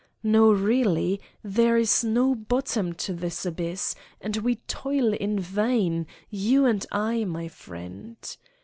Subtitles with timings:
[0.23, 6.65] No, really, there is no bottom to this abyss and we toil in vain, you
[6.65, 8.17] and I, my friend